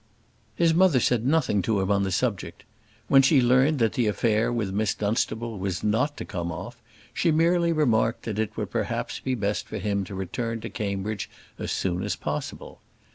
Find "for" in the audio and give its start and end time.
9.67-9.77